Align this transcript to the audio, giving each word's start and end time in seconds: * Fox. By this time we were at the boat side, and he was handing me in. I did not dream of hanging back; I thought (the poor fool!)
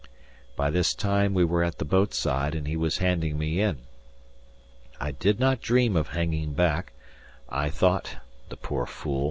* 0.01 0.01
Fox. 0.03 0.09
By 0.55 0.69
this 0.71 0.95
time 0.95 1.35
we 1.35 1.45
were 1.45 1.63
at 1.63 1.77
the 1.77 1.85
boat 1.85 2.15
side, 2.15 2.55
and 2.55 2.67
he 2.67 2.75
was 2.75 2.97
handing 2.97 3.37
me 3.37 3.59
in. 3.61 3.81
I 4.99 5.11
did 5.11 5.39
not 5.39 5.61
dream 5.61 5.95
of 5.95 6.07
hanging 6.07 6.53
back; 6.55 6.93
I 7.49 7.69
thought 7.69 8.15
(the 8.49 8.57
poor 8.57 8.87
fool!) 8.87 9.19